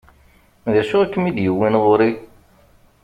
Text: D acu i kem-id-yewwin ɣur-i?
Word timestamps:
D 0.73 0.75
acu 0.81 0.95
i 1.01 1.07
kem-id-yewwin 1.07 1.79
ɣur-i? 1.83 2.11